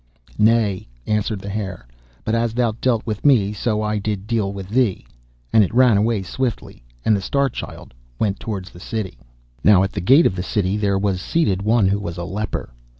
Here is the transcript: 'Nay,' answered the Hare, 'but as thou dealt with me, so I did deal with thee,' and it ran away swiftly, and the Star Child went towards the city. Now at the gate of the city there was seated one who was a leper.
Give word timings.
'Nay,' 0.39 0.87
answered 1.05 1.37
the 1.41 1.47
Hare, 1.49 1.85
'but 2.25 2.33
as 2.33 2.55
thou 2.55 2.71
dealt 2.81 3.05
with 3.05 3.23
me, 3.23 3.53
so 3.53 3.83
I 3.83 3.99
did 3.99 4.25
deal 4.25 4.51
with 4.51 4.67
thee,' 4.67 5.05
and 5.53 5.63
it 5.63 5.71
ran 5.75 5.95
away 5.95 6.23
swiftly, 6.23 6.81
and 7.05 7.15
the 7.15 7.21
Star 7.21 7.49
Child 7.49 7.93
went 8.17 8.39
towards 8.39 8.71
the 8.71 8.79
city. 8.79 9.19
Now 9.63 9.83
at 9.83 9.91
the 9.91 10.01
gate 10.01 10.25
of 10.25 10.35
the 10.35 10.41
city 10.41 10.75
there 10.75 10.97
was 10.97 11.21
seated 11.21 11.61
one 11.61 11.87
who 11.87 11.99
was 11.99 12.17
a 12.17 12.23
leper. 12.23 12.73